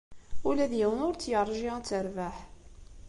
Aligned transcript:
Ula 0.47 0.65
d 0.71 0.73
yiwen 0.79 1.05
ur 1.07 1.15
tt-yeṛji 1.15 1.69
ad 1.75 1.85
terbeḥ. 1.85 2.35